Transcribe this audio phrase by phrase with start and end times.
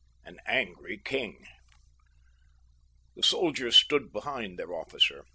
[0.25, 1.45] AN ANGRY KING
[3.15, 5.25] The soldiers stood behind their officer.